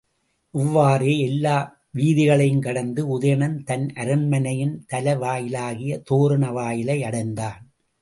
இவ்வாறே 0.53 1.19
எல்லா 1.19 1.57
வீதிகளையுங் 1.97 2.59
கடந்து 2.59 3.19
உதயணன் 3.19 3.63
தன் 3.63 3.87
அரண்மனையின் 3.95 4.85
தலைவாயிலாகிய 4.93 6.01
தோரண 6.03 6.51
வாயிலையடைந்தான். 6.51 7.61